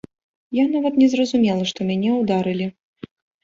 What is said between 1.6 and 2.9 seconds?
што мяне ударылі.